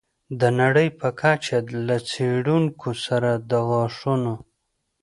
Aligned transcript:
د 0.39 0.41
نړۍ 0.61 0.87
په 0.99 1.07
کچه 1.21 1.57
له 1.87 1.97
څېړونکو 2.09 2.89
سره 3.05 3.31
د 3.49 3.51
غاښونو 3.69 4.35